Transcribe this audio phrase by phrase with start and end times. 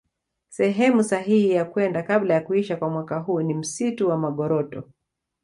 [0.49, 4.83] Sehemu sahihi ya kwenda kabla ya kuisha kwa mwaka huu ni msitu wa Magoroto